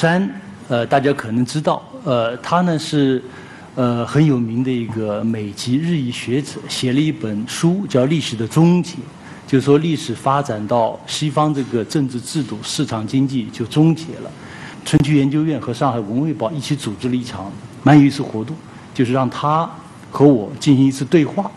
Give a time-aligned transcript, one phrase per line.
[0.00, 0.26] 山，
[0.66, 3.22] 呃，大家可能知道，呃，他呢是
[3.74, 8.94] 呃很有名的一个美籍日裔学者，写了一本书叫《历史的终结》，
[9.46, 14.30] 就是说历史发展到西方这个政治制度、市场经济就终结了。
[14.86, 18.56] 春秋研究院和上海文汇报一起组织了一场蛮有意思活动，
[18.94, 19.70] 就是让他
[20.10, 21.50] 和我进行一次对话。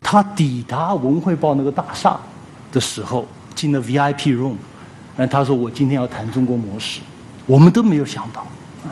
[0.00, 2.16] 他抵达文汇报那个大厦
[2.70, 4.54] 的时候，进了 VIP room，
[5.16, 7.00] 然后他说：“我今天要谈中国模式。”
[7.48, 8.46] 我们都没有想到，
[8.84, 8.90] 哎，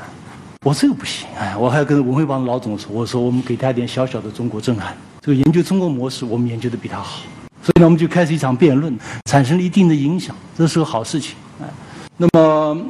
[0.63, 4.97] 我这个不行，哎，我还要跟文汇报的老总说：“我说我们给他点小小的中国震撼。
[5.21, 7.21] 这个研究中国模式，我们研究的比他好。”
[7.63, 8.99] 所以呢，我们就开始一场辩论，
[9.31, 11.67] 产生了一定的影响，这是个好事情，哎。
[12.17, 12.83] 那么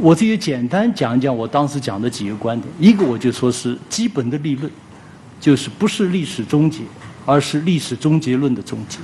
[0.00, 2.68] 我这也简单讲一讲我当时讲的几个观点。
[2.80, 4.68] 一个我就说是基本的立论，
[5.40, 6.82] 就是不是历史终结。
[7.24, 8.98] 而是历史终结论的终结。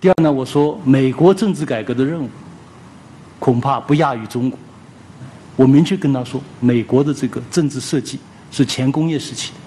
[0.00, 2.26] 第二呢，我说美国政治改革的任务
[3.38, 4.58] 恐怕不亚于中国。
[5.60, 8.18] 我明确跟他说，美国的这个政治设计
[8.50, 9.58] 是前工业时期的，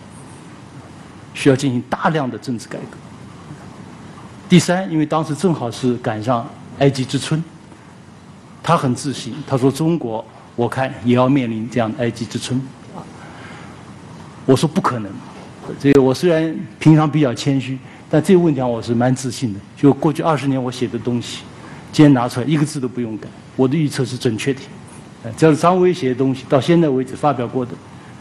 [1.35, 2.97] 需要进行大量的政治改革。
[4.50, 7.44] 第三，因为当时正好是赶上埃及之春，
[8.63, 12.59] 他很自信，他说中国我看也要面临这样的埃及之春。
[14.47, 15.11] 我说不可能。
[15.80, 17.78] 这个我虽然平常比较谦虚，
[18.09, 19.59] 但这个问题上我是蛮自信的。
[19.78, 21.44] 就过去二十年我写的东西，
[21.91, 24.59] 今天拿出来一个字都不用改，我的预测是准确的。
[25.38, 27.71] 只要是张伟写的东西，到现在为止发表过的，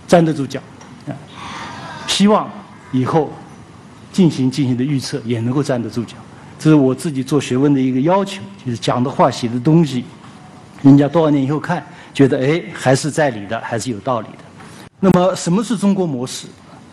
[0.06, 0.60] 站得住脚。
[2.06, 2.48] 希望
[2.92, 3.32] 以后
[4.12, 6.14] 进行进行的预测也能够站得住脚。
[6.58, 10.04] 这是我自己做学问的一个要求，就是讲的话、写的东西，
[10.82, 14.38] 人家多少年以后看，觉得哎还是在理的，还是有道理的。
[15.00, 16.46] 那么什么是中国模式？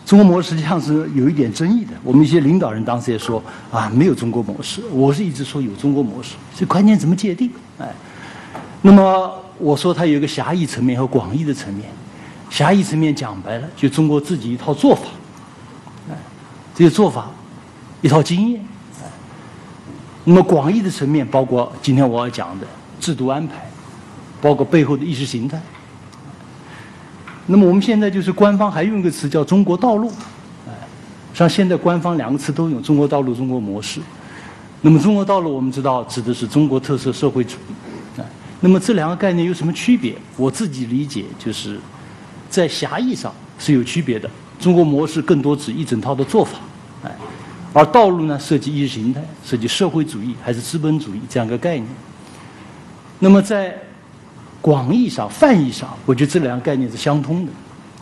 [0.04, 1.92] 中国模式实际上是有一点争议的。
[2.02, 4.82] 我们一些领导人当时也说啊，没有中国模式。
[4.90, 7.48] 我是一直说有中国模式，这关键怎么界定？
[7.78, 7.88] 哎，
[8.82, 11.88] 那么我说它有一个狭义层面和广义的层面。
[12.48, 15.02] 狭义层面讲白了，就中国自己一套做法，
[16.10, 16.16] 哎，
[16.74, 17.30] 这些做法，
[18.02, 18.60] 一套经验。
[20.24, 22.66] 那么广义的层面包括今天我要讲的
[22.98, 23.70] 制度安排，
[24.42, 25.62] 包括背后的意识形态。
[27.46, 30.10] 那么我们现在就是官方还用一个词叫“中国道路”，
[30.66, 30.74] 哎，
[31.32, 34.00] 实际上现在官方两个词都用“中国道路”“中国模式”。
[34.82, 37.72] 那么“中国道路”我们知道指的是中国特色社会主义，
[38.60, 40.14] 那么这两个概念有什么区别？
[40.36, 41.78] 我自己理解就是，
[42.48, 44.30] 在狭义上是有区别的。
[44.58, 46.58] 中国模式更多指一整套的做法，
[47.02, 47.10] 哎，
[47.72, 51.88] 而道路呢涉及意识形态，涉及社会主义还是资本主义这样一个概念。
[53.18, 53.74] 那么在
[54.60, 57.52] 广义上、泛义上，我觉得这两个概念是相通的，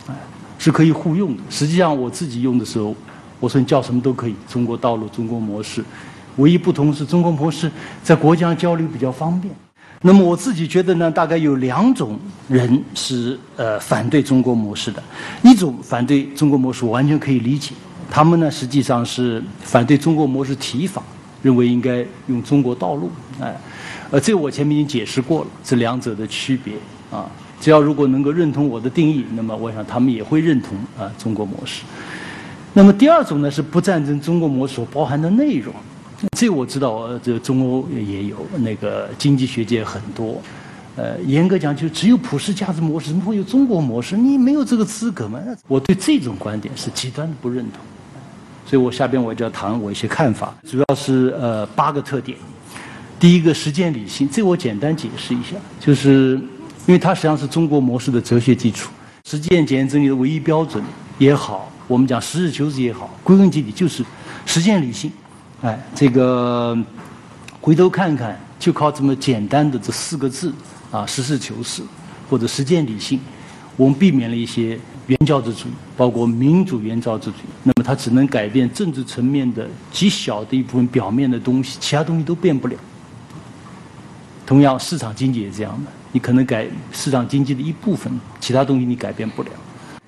[0.09, 0.13] 哎，
[0.57, 1.43] 是可以互用的。
[1.49, 2.93] 实际上，我自己用的时候，
[3.39, 5.81] 我说你叫什么都可以，中国道路、中国模式，
[6.35, 7.71] 唯一不同是中国模式
[8.03, 9.55] 在国家交流比较方便。
[10.01, 12.17] 那么我自己觉得呢，大概有两种
[12.47, 15.03] 人是呃反对中国模式的，
[15.43, 17.73] 一种反对中国模式，完全可以理解，
[18.09, 21.03] 他们呢实际上是反对中国模式提法，
[21.41, 23.55] 认为应该用中国道路，哎。
[24.11, 26.73] 呃，这我前面已经解释过了，这两者的区别
[27.11, 27.29] 啊。
[27.61, 31.83] 只要如果能够认同我的定义，那么我想他们也会认同啊中国模式。
[32.73, 35.71] 那么第二种呢是不赞成中国模式所包含的内容，
[36.37, 40.41] 这我知道，这中欧也有那个经济学界很多。
[40.95, 44.17] 呃，严格讲就只有普世价值模式，怎么会有中国模式？
[44.17, 45.39] 你没有这个资格吗？
[45.67, 47.81] 我对这种观点是极端的不认同。
[48.65, 52.37] 所以我下边我就要谈我一些看法，主要是呃八个特点。
[53.17, 56.39] 第一个实践理性，这我简单解释一下，就是
[56.85, 58.91] 因为它实际上是中国模式的哲学基础。
[59.25, 60.83] 实践检验真理的唯一标准
[61.17, 64.03] 也好，我们讲实事求是也好，归根结底就是
[64.45, 65.09] 实践理性。
[65.61, 66.77] 哎，这个
[67.59, 70.53] 回头看看，就靠这么简单的这四个字
[70.89, 71.81] 啊，实事求是
[72.29, 73.19] 或者实践理性，
[73.75, 77.49] 我们避免了一些原教旨主义，包括民主原教旨主义。
[77.63, 82.75] 那么它只能改变政治层面的极小的一部分表面的东西，其他东西都变不了。
[84.45, 89.49] 同样，市场经济也是这样的，你可能改市场经济的一部分，其他东西你改变不了。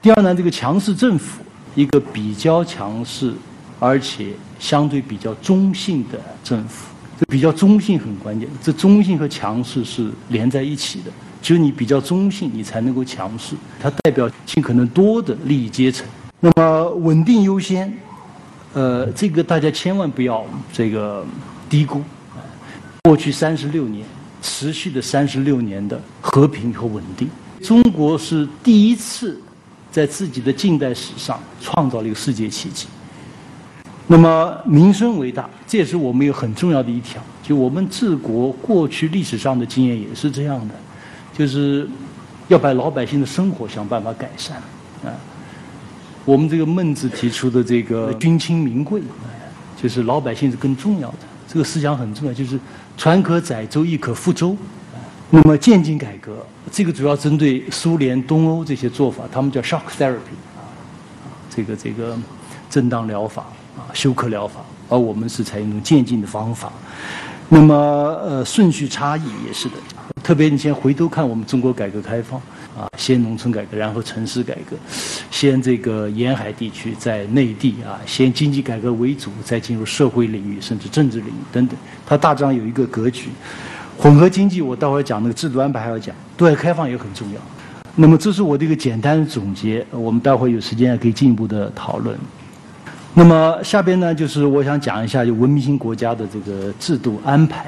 [0.01, 1.43] 第二呢，这个强势政府，
[1.75, 3.33] 一个比较强势，
[3.81, 4.27] 而且
[4.59, 8.47] 相对比较中性的政府，这比较中性很关键。
[8.61, 11.11] 这中性和强势是连在一起的，
[11.41, 13.55] 只有你比较中性，你才能够强势。
[13.81, 16.07] 它代表尽可能多的利益阶层。
[16.39, 17.91] 那么稳定优先，
[18.73, 21.25] 呃，这个大家千万不要这个
[21.67, 22.03] 低估。
[23.05, 24.05] 过去三十六年。
[24.43, 27.29] 持续的三十六年的和平和稳定，
[27.61, 29.39] 中国是第一次
[29.91, 32.87] 在自己的近代史上创造了一个世界奇迹。
[34.11, 37.23] 那么民生为大，这也是我们有很重要的一条。
[37.41, 40.75] 就我们治国过去历史上的经验也是这样的，
[41.33, 41.87] 就是
[42.49, 44.57] 要把老百姓的生活想办法改善，
[45.05, 45.15] 啊，
[46.25, 49.01] 我们这个孟子提出的这个君轻民贵，
[49.81, 52.59] 就是老百姓是更重要的，这个思想很重要，就是
[52.97, 54.57] 船可载舟，亦可覆舟。
[55.29, 60.67] 那么渐进改革，这个主要针对苏联、东欧这些做法，他们叫 shock therapy，啊，
[61.49, 62.17] 这个这个
[62.69, 63.45] 震荡疗法
[63.77, 66.71] 啊，休克疗法，而我们是采用一种渐进的方法。
[67.49, 67.75] 那么
[68.23, 69.75] 呃，顺序差异也是的，
[70.23, 72.39] 特别你先回头看我们中国改革开放
[72.77, 74.77] 啊，先农村改革，然后城市改革，
[75.29, 83.27] 先这个沿海地区在内地啊，先经济改革为主，再进入社会领域，甚至政治领域等等，它大致上有一个格局。
[83.97, 87.39] 混合经济，我待会儿讲那个制度安排还要讲，对外开放也很重要。
[87.95, 92.17] 那么这是我的一个简单的总结，我们待会儿有时间可以进一步的讨论。
[93.13, 97.67] 那么下边呢，就是我想讲一下就文明型国家的这个制度安排。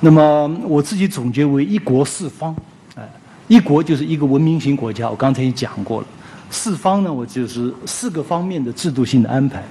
[0.00, 2.54] 那么我自己总结为一国四方，
[2.94, 3.02] 哎，
[3.48, 6.06] 一国就是一个文明型国家，我刚才已经讲过了。
[6.50, 9.62] 四方呢，我就是四个方面的制度性的安排。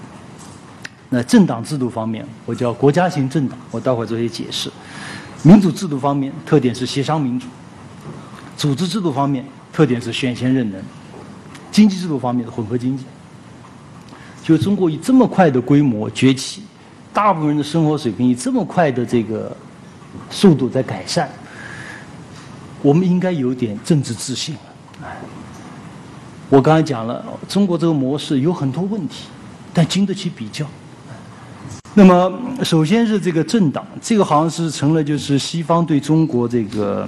[1.10, 4.70] 那政党制度方面，我叫国家型政党，我待会儿做些解释。
[5.44, 7.48] 民主制度方面，特点是协商民主；
[8.58, 10.82] 组织制度方面，特点是选贤任能；
[11.72, 13.06] 经济制度方面是混合经济。
[14.44, 16.62] 就中国以这么快的规模崛起，
[17.14, 19.56] 大部分人的生活水平以这么快的这个
[20.30, 21.30] 速度在改善，
[22.82, 25.08] 我们应该有点政治自信了。
[26.50, 29.28] 我刚才讲了，中国这个模式有很多问题，
[29.74, 30.66] 但经得起比较。
[31.96, 32.32] 那么，
[32.64, 37.08] 首先是这个政党，这个好像是成了就是西方对中国这个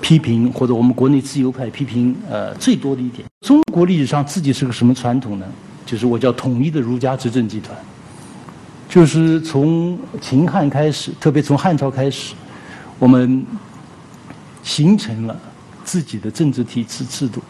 [0.00, 3.26] 批评，或者我们国内自由派批评呃最多的一点。
[3.46, 5.46] 中国历史上自己是个什么传统呢？
[5.92, 7.76] 就是我叫统一的儒家执政集团，
[8.88, 12.32] 就是从秦汉开始，特别从汉朝开始，
[12.98, 13.44] 我们
[14.62, 15.38] 形成了
[15.84, 17.42] 自己的政治体制制度，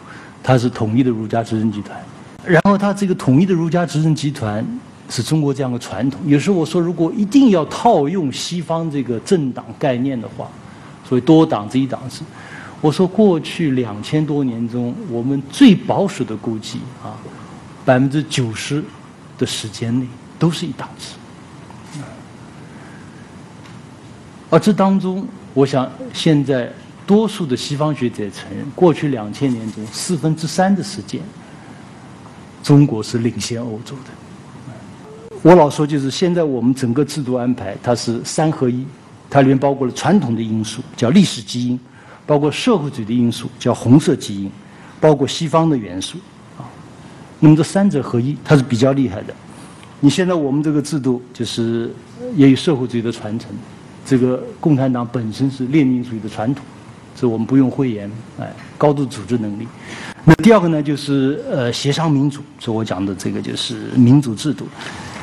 [0.43, 1.97] 它是统一的儒家执政集团。
[2.45, 4.61] 然后，它这个统一的儒家执政集团。
[5.09, 6.19] 是中国这样的传统。
[6.25, 10.47] 有时候我说，如果一定要套用西方这个政党概念的话，
[11.07, 12.21] 所谓多党制、一党制，
[12.81, 17.13] 我说过去两千多年中，我们最保守的估计啊，
[17.85, 18.83] 百分之九十
[19.37, 20.07] 的时间内
[20.39, 21.07] 都是一党制。
[24.49, 26.71] 而这当中，我想现在
[27.07, 31.19] 多数的西方学者承认，过去两千年中四分之三的时间，
[32.61, 34.11] 中国是领先欧洲的。
[35.41, 38.85] 我老说，就是现在我们整个制度安排，它是三合一，
[39.29, 41.77] 它里面包括了传统的因素，叫历史基因；
[42.25, 44.49] 包括社会主义的因素，叫红色基因；
[45.01, 46.17] 包括西方的元素，
[47.43, 49.33] 那么这三者合一，它是比较厉害的。
[49.99, 51.93] 你现在我们这个制度就是
[52.37, 53.49] 也有社会主义的传承，
[54.05, 56.63] 这个共产党本身是列宁主义的传统，
[57.13, 58.09] 这我们不用讳言，
[58.39, 59.67] 哎，高度组织能力。
[60.23, 64.65] 那第二个呢，就是呃协商民主，是我讲的这个就是民主制度。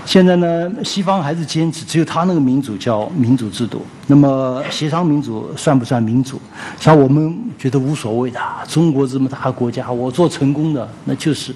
[0.05, 3.81] 现在呢，西方还是坚持只有他那个民主叫民主制度。
[4.09, 6.39] 那么协商民主算不算民主？
[6.79, 8.39] 像我们觉得无所谓的。
[8.69, 11.55] 中国这么大个国家，我做成功的那就是，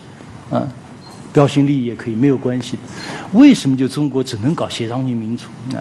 [0.54, 0.66] 嗯，
[1.32, 2.78] 标新立异也可以，没有关系。
[3.32, 5.44] 为什么就中国只能搞协商性民主？
[5.70, 5.78] 那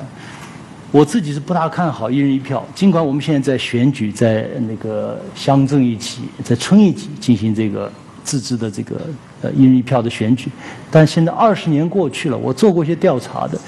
[0.91, 2.65] 我自己是不大看好一人一票。
[2.75, 7.89] 尽管我们现在在选举，在那个乡镇一级、在村一级进行这个。
[8.25, 8.95] 自治的这个
[9.41, 10.49] 呃一人一票的选举，
[10.89, 13.59] 但现在二十年过去了，我做过一些调查的，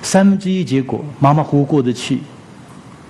[0.00, 2.18] 三分之一结果马马虎虎过得去，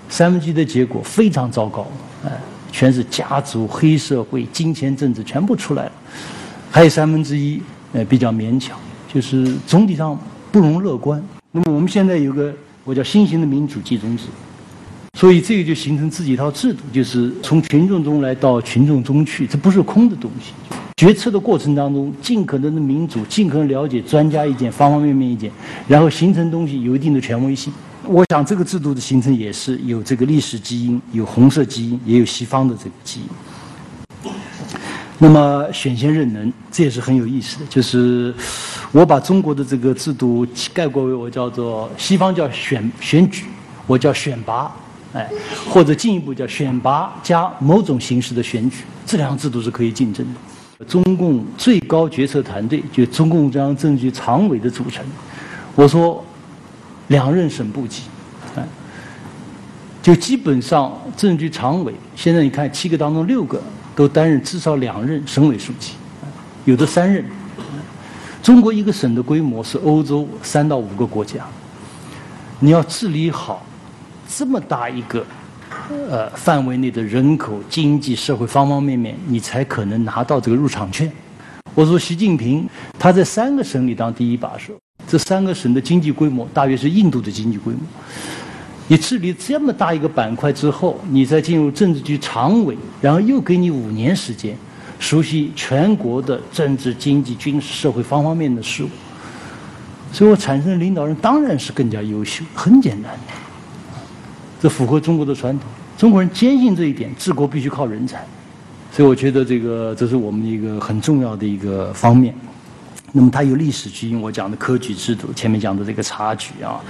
[0.09, 1.87] 三分之一的结果非常糟糕，
[2.25, 2.33] 哎，
[2.73, 5.93] 全是家族、黑社会、金钱政治全部出来了，
[6.71, 7.61] 还有三分之一
[7.93, 8.79] 呃比较勉强，
[9.13, 10.19] 就是总体上
[10.53, 11.23] 不容乐观。
[11.51, 14.25] 那么我们现在有个我叫新型的民主集中制。
[15.19, 20.53] 所以这个就形成自己一套制度，就是从群众中来到群众中去，这不是空的东西。
[20.97, 25.51] 决策的过程当中，尽可能的民主，尽可能了解专家意见、方方面面意见，
[25.89, 27.73] 然后形成东西有一定的权威性。
[28.07, 33.27] 我想这个制度的形成也是有这个历史基因，有红色基因，也有西方的这个基因。
[35.23, 37.67] 那么选贤任能，这也是很有意思的。
[37.69, 38.35] 就是
[38.91, 43.45] 我把中国的这个制度概括为我叫做西方叫选选举，
[43.87, 44.75] 我叫选拔。
[45.13, 45.29] 哎，
[45.69, 50.85] 或者进一步叫选拔加某种形式的选举，这两个制度是可以竞争的。
[50.85, 55.05] 中共最高决策团队就中共中央政治局常委的组成，
[55.75, 56.25] 我说
[57.09, 58.05] 两任省部级，
[60.03, 63.63] 就基本上政治局常委现在你看七个当中六个
[63.95, 65.93] 都担任至少两任省委书记，
[66.65, 67.25] 有的三任。
[68.43, 71.47] 中国一个省的规模是欧洲三到五个国家，
[72.59, 73.67] 你要治理好。
[74.27, 75.27] 这么大一个
[76.09, 81.11] 呃范围内的人口、经济、社会方方面面，你才可能拿到这个入场券。
[81.75, 82.67] 我说习近平
[82.99, 84.73] 他在三个省里当第一把手，
[85.07, 87.81] 这三个省的经济规模大约是印度的经济规模。
[88.91, 94.57] 你治理这么大一个板块之后，你再进入政治局常委，然后又给你五年时间，
[94.99, 98.89] 熟悉全国的政治、经济、军事、社会方方面面的事务。
[100.11, 103.13] 所以我产生的领导人当然是更加优秀，很简单，
[104.61, 105.69] 这符合中国的传统。
[105.97, 108.27] 中国人坚信这一点，治国必须靠人才。
[108.91, 112.35] 所以我觉得这个这是我们一个很重要的一个方面。
[113.13, 116.81] 那么它有历史基因，我讲的科举制度，前面讲的这个察举啊，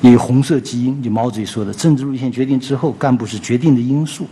[0.00, 4.26] 也有红色基因，就毛主席说的，政治路线决定之后，干部是决定的因素，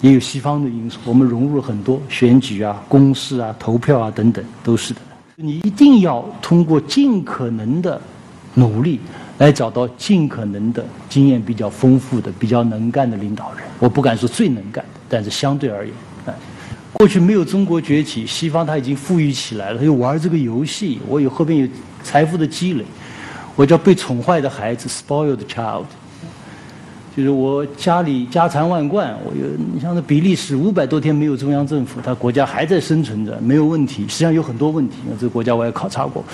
[0.00, 5.00] 也有西方的因素，我们融入了很多选举啊、公示啊、投票啊等等，都是的。
[5.36, 8.00] 你一定要通过尽可能的
[8.54, 8.98] 努力，
[9.36, 13.62] 来找到尽可能的经验比较丰富的、比较能干的领导人。
[13.78, 15.94] 我不敢说最能干的，但是相对而言，
[16.98, 20.98] 过去没有中国崛起，西方他已经富裕起来了，他就玩这个游戏。
[21.06, 21.68] 我有后边有
[22.02, 22.84] 财富的积累，
[23.54, 25.84] 我叫被宠坏的孩子 （spoiled child）。
[27.16, 34.02] 就是我家里家财万贯，我有你像那比利时五百多天没有中央政府，他国家还在生存着，没有问题。
[34.02, 36.24] 实际上有很多问题，这个国家我也考察过，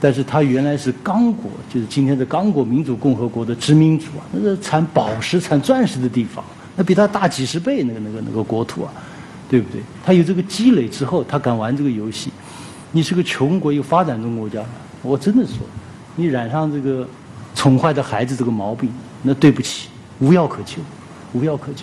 [0.00, 8.92] 但是他原来是刚果，就是今天的刚果民主共和国的殖民主啊，那是产宝石、产钻石的地方，那比他大几十倍，那个那个那个国土啊，
[9.48, 9.80] 对不对？
[10.04, 12.30] 他有这个积累之后，他敢玩这个游戏。
[12.92, 14.62] 你是个穷国，又发展中国家，
[15.02, 15.58] 我真的说，
[16.14, 17.06] 你染上这个
[17.54, 18.90] 宠坏的孩子这个毛病。
[19.22, 19.88] 那对不起，
[20.20, 20.76] 无药可救，
[21.32, 21.82] 无药可救。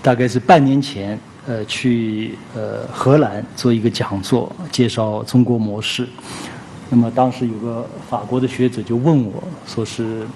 [0.00, 6.08] 大概是半年前，呃，去呃荷兰做一个讲座，介绍中国模式。
[6.88, 10.26] 那么当时有个法国的学者就问我说是，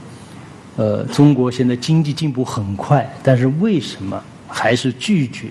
[0.77, 5.49] 呃，中国现在经济进步很快，但是为什么还是拒绝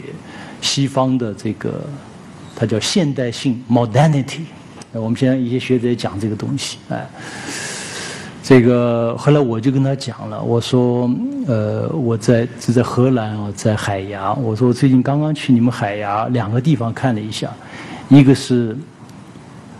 [0.61, 1.81] 西方的这个，
[2.55, 4.41] 它叫现代性 （modernity）？
[4.93, 7.09] 我们现在一些学者也讲这个东西，哎。
[8.43, 11.09] 这个后来我就跟他讲了，我说，
[11.45, 14.33] 呃，我在是在荷兰啊，在海牙。
[14.33, 17.49] 我说我最近刚刚去你们海牙两个地方看了一下，
[18.09, 18.75] 一个是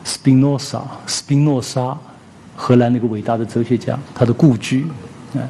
[0.03, 1.97] 斯宾诺莎，斯宾诺莎，
[2.55, 4.85] 荷兰那个伟大的哲学家，他的故居，
[5.33, 5.41] 啊，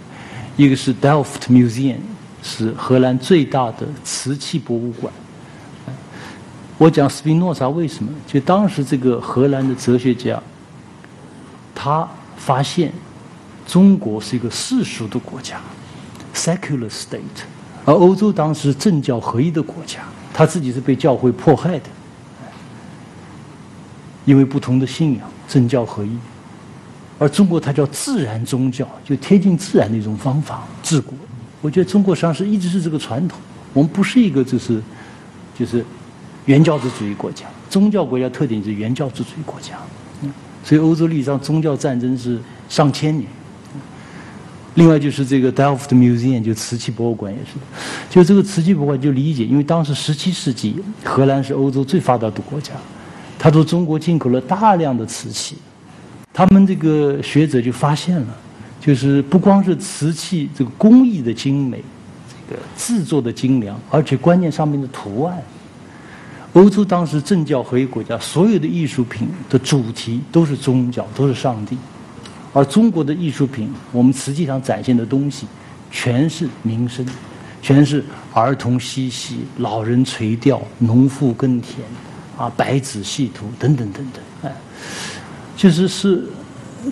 [0.55, 1.97] 一个是 Delft Museum，
[2.41, 5.11] 是荷兰最大的瓷器博物馆。
[6.77, 8.11] 我讲斯宾诺莎为什么？
[8.25, 10.41] 就当时这个荷兰的哲学家，
[11.75, 12.07] 他。
[12.37, 12.91] 发现
[13.67, 15.61] 中国是一个世俗的国家
[16.33, 17.19] ，secular state，
[17.85, 19.99] 而欧洲当时政教合一的国家，
[20.33, 21.85] 他自己是被教会迫害的，
[24.25, 26.17] 因为不同的信仰，政教合一，
[27.19, 31.13] 而中国它叫自然宗教，就贴近自然的一种方法治国。
[31.61, 33.39] 我觉得中国实际上是一直是这个传统，
[33.73, 34.81] 我们不是一个就是
[35.57, 35.85] 就是
[36.45, 39.77] 原教旨主义国家，宗教国家特点是原教旨主义国家。
[40.63, 42.39] 所以欧洲历史上宗教战争是
[42.69, 43.27] 上千年。
[44.75, 47.57] 另外就是这个 Delft Museum 就瓷器博物馆也是，
[48.09, 52.71] 就这个瓷器博物馆就理解，因为当时十七世纪荷兰是欧洲最发达的国家，
[53.37, 55.57] 他从中国进口了大量的瓷器，
[56.31, 58.27] 他们这个学者就发现了，
[58.81, 61.81] 就是不光是瓷器这个工艺的精美，
[62.27, 65.41] 这个制作的精良，而且关键上面的图案。
[66.53, 71.77] 欧洲当时政教合一国家，所有的艺术品的主题都是宗教，都是上帝；
[72.51, 75.45] 而中国的艺术品，我们实际上展现的东西，
[75.89, 77.05] 全是民生，
[77.61, 81.87] 全是儿童嬉戏、老人垂钓、农妇耕田，
[82.35, 84.55] 啊，白纸细图等等等等，哎，
[85.55, 86.25] 就是是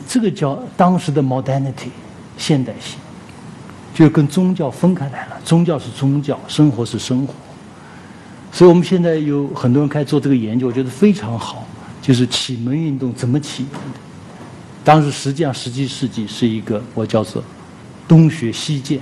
[0.07, 1.89] 这个叫当时的 modernity
[2.37, 2.97] 现代性，
[3.93, 7.33] 就跟宗教分开来了，宗教是宗教，生活是生活。
[8.51, 11.65] 所以我们现在有很多人开始做这个研究，我觉得非常好。
[12.01, 13.99] 就是启蒙运动怎么起源的？
[14.83, 17.43] 当时实际上十七世纪是一个我叫做
[18.07, 18.99] 东学西渐，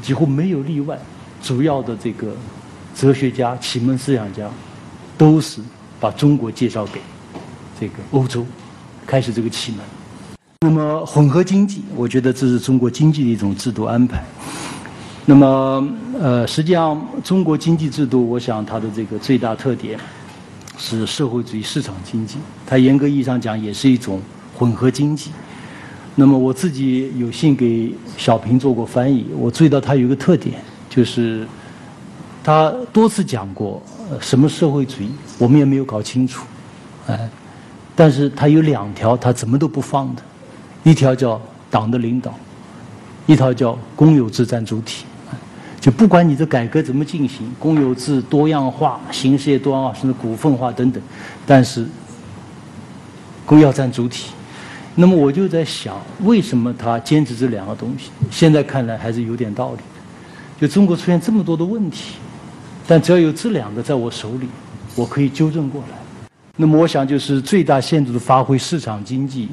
[0.00, 0.96] 几乎没有例外。
[1.42, 2.34] 主要的这个
[2.94, 4.48] 哲学家、启蒙思想家
[5.18, 5.60] 都是
[6.00, 7.00] 把中国介绍给
[7.78, 8.46] 这个欧洲，
[9.06, 9.80] 开始这个启蒙。
[10.62, 14.24] 那么混合经济，我觉得这是中国经济的一种制度安排。
[15.24, 15.88] 那么，
[16.20, 19.98] 呃，实际上，中国经济制度，我想它的这个最大特点
[20.78, 22.36] 是社会主义市场经济。
[22.66, 24.20] 它严格意义上讲，也是一种
[24.56, 25.30] 混合经济。
[26.14, 30.54] 那么，我自己有幸给小平做过翻译，我注意到它有一个特点，
[30.88, 31.46] 就是
[32.42, 33.82] 他多次讲过
[34.20, 36.46] 什么社会主义，我们也没有搞清楚，
[37.08, 37.28] 哎，
[37.96, 40.22] 但是他有两条，他怎么都不放的，
[40.84, 42.32] 一条叫党的领导。
[43.26, 45.04] 一条叫公有制占主体。
[45.80, 51.02] 就不管你的改革怎么进行，公有制多样化、形式也多样化，甚至股份化等等，
[51.46, 51.86] 但是
[53.44, 54.30] 公要占主体。
[54.94, 58.10] 那么我就在想，为什么他坚持这两个东西？
[58.30, 59.82] 现在看来还是有点道理的。
[60.60, 62.14] 就中国出现这么多的问题，
[62.86, 64.48] 但只要有这两个在我手里，
[64.94, 65.98] 我可以纠正过来。
[66.56, 69.48] 那么我想，就是最大限度的发挥市场经济。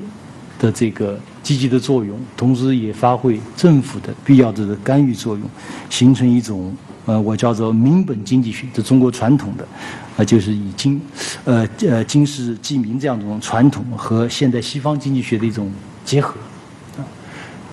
[0.60, 5.44] 的这个积极的作用，同时也发挥政府的必要的干预作用，
[5.90, 6.74] 形成一种
[7.06, 9.68] 呃，我叫做民本经济学，这中国传统的，
[10.16, 11.02] 啊，就是以经，
[11.44, 15.70] 呃呃经世济民这样一种传统和现代西方经济学的一种
[16.06, 16.36] 结合，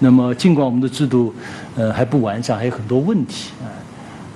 [0.00, 1.32] 那么尽管我们的制度
[1.76, 3.70] 呃还不完善，还有很多问题啊。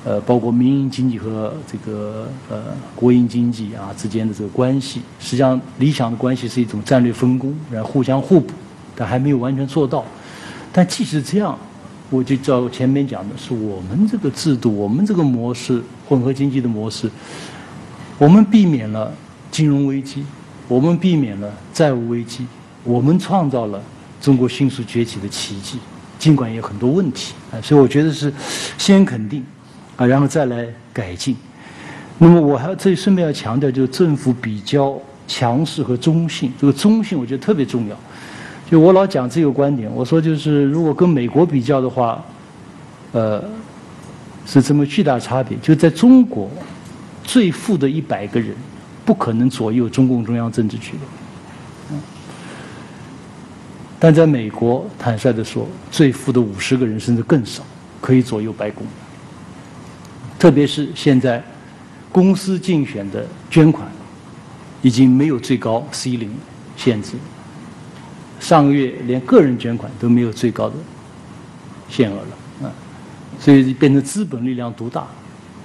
[0.05, 2.63] 呃，包括民营经济和这个呃
[2.95, 8.53] 国营经济啊之间的这个关系，实际上理想的关系是一种战略分工，然后互相互补，
[8.95, 10.05] 但还没有完全做到。
[10.71, 11.59] 但即使这样，
[12.11, 17.11] 我就照前面讲的是，我们这个制度，我们这个模式，混合经济的模式，
[18.19, 19.11] 我们避免了
[19.51, 20.23] 金融危机，
[20.69, 22.47] 我们避免了债务危机，
[22.83, 23.83] 我们创造了
[24.21, 25.79] 中国迅速崛起的奇迹，
[26.19, 28.31] 尽管有很多问题啊，所以我觉得是
[28.77, 29.43] 先肯定。
[29.97, 31.37] 啊，然后再来改进。
[32.19, 36.53] 那么我还要这里顺便要强调，就是政府比较强势和中性。
[36.61, 37.97] 这个中性我觉得特别重要。
[38.71, 42.25] 就我老讲这个观点，我说就是如果跟美国比较的话，
[43.13, 43.43] 呃，
[44.47, 45.57] 是这么巨大差别。
[45.59, 46.49] 就在中国，
[47.23, 48.55] 最富的一百个人
[49.05, 51.97] 不可能左右中共中央政治局的。
[53.99, 57.63] 但在美国，坦率的说，最富的五十个人甚至更少，
[58.01, 58.87] 可以左右白宫。
[60.45, 61.43] 特别是现在，
[62.13, 63.91] 公司竞选的捐款
[64.83, 66.31] 已经没有最高 C 零
[66.77, 67.13] 限制，
[68.41, 70.75] 上个月连个人捐款都没有最高的
[71.89, 72.73] 限额了，啊，
[73.41, 75.07] 所以变成资本力量独大。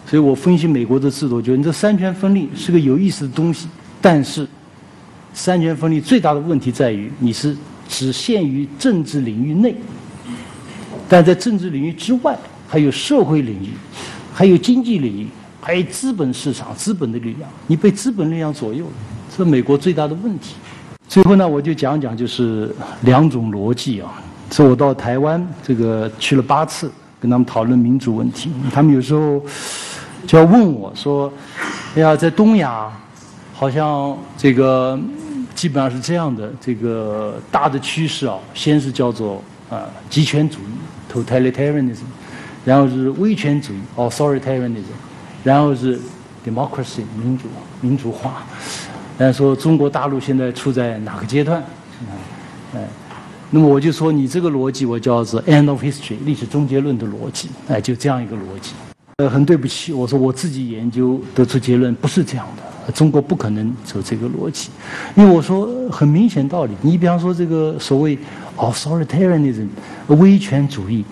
[0.08, 3.68] 所以我分析美国的制度，觉得你这三权分立是个有意思的东西，
[4.00, 4.48] 但是
[5.34, 7.54] 三权分立最大的问题在于你是
[7.90, 9.76] 只限于政治领域内，
[11.10, 12.34] 但在政治领域之外
[12.66, 13.72] 还有社会领域。
[14.40, 15.28] 还有经济领域，
[15.60, 18.92] 还有资本市场、资本的力量，你被资本力量左右了，
[19.36, 20.56] 是美国最大的问题。
[21.10, 24.14] 最后呢，我就讲讲就是两种逻辑啊。
[24.50, 28.50] 是我到台湾这个去了八次，跟他们讨论民主问题。
[28.72, 29.44] 他们有时候
[30.26, 31.30] 就要问我说
[31.96, 32.90] ：“哎呀，在东亚，
[33.54, 34.98] 好像这个
[35.54, 42.08] 基本上是这样的，这个大的趋势啊，先是叫做啊极权主义 （totalitarianism）。”
[42.66, 44.84] 然后是威权主义 （authoritarianism），
[45.44, 46.00] 然后是
[46.46, 47.46] democracy 民主
[47.82, 48.44] 民主化。
[49.18, 51.64] 然后说中国大陆现在处在哪个阶段？
[52.76, 52.88] 哎，
[53.50, 58.74] 那么我就说你这个逻辑我叫做 end of history 历史终结论的逻辑，哎，就这样一个逻辑。
[59.18, 62.46] 呃，很对不起，我说我自己研究得出结论不是这样
[62.86, 64.70] 的，中国不可能走这个逻辑，
[65.16, 68.18] 因为我说很明显道理，你比方说这个所谓
[68.58, 69.68] authoritarianism
[70.08, 71.04] 威权主义。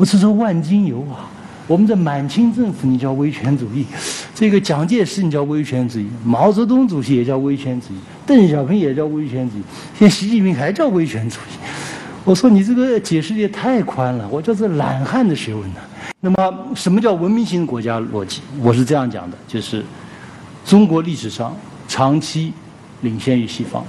[0.00, 1.28] 我是说万金油啊！
[1.66, 3.84] 我们这满清政府你叫威权主义，
[4.34, 9.62] 这个蒋介石你叫威权主义，毛泽东主席也叫威权主义，邓小平也叫威权主义，
[9.98, 11.58] 现在习近平还叫威权主义。
[12.24, 15.80] 我说你这个解释也太宽了，我叫做懒汉的学问呢。
[16.22, 18.40] 那么什么叫文明型国家逻辑？
[18.62, 19.84] 我是这样讲的，就是
[20.64, 21.54] 中国历史上
[21.86, 22.54] 长期
[23.02, 23.84] 领先于西方。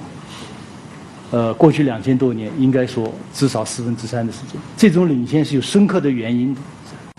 [1.32, 6.60] 呃，过去两千多年，应该说至少四分之三的时间，这种领先是有深刻的原因的。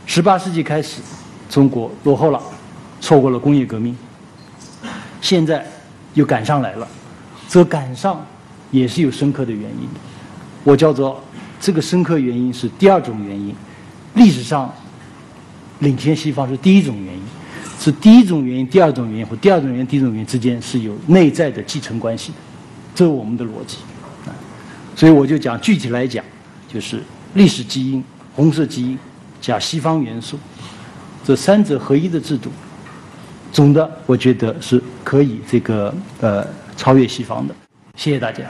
[0.05, 1.01] 十八世纪开始，
[1.49, 2.39] 中国落后了，
[3.01, 3.97] 错过了工业革命，
[5.23, 5.67] 现在
[6.13, 6.87] 又赶上来了，
[7.49, 8.23] 这赶上
[8.71, 9.89] 也是有深刻的原因。
[10.63, 11.19] 我叫做
[11.59, 13.55] 这个深刻原因是第二种原因，
[14.15, 14.71] 历史上
[15.79, 17.23] 领先西方是第一种原因，
[17.81, 22.39] 是第一种原因、第二种原因或第二种原因、第一种原因之间是有内在的继承关系的，
[22.95, 23.79] 这是我们的逻辑。
[24.95, 26.25] 所以我就讲，具体来讲，
[26.73, 27.03] 就是
[27.35, 28.99] 历史基因、红色基因
[29.41, 30.39] 加西方元素，
[31.25, 32.51] 这三者合一的制度，
[33.53, 37.55] 总的我觉得是可以这个呃超越西方的。
[37.97, 38.45] 谢谢大家。